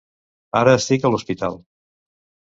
Ara 0.59 0.71
estic 0.77 1.05
a 1.05 1.11
l'hospital. 1.15 1.59